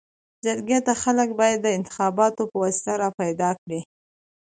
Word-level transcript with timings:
جرګي 0.43 0.79
ته 0.85 0.93
خلک 1.03 1.29
باید 1.39 1.59
د 1.61 1.67
انتخاباتو 1.77 2.49
پواسطه 2.51 2.93
لار 2.99 3.11
پيداکړي. 3.21 3.79